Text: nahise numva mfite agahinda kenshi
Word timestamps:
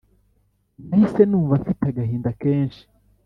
nahise 0.87 1.21
numva 1.25 1.53
mfite 1.61 1.83
agahinda 1.91 2.29
kenshi 2.41 2.83